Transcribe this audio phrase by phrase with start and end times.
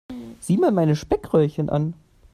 [0.39, 1.93] Sieh mal meine Speckröllchen an.